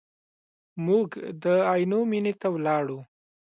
موږ 0.85 1.09
د 1.43 1.45
عینو 1.71 1.99
مینې 2.11 2.33
ته 2.41 2.47
ولاړو. 2.55 2.99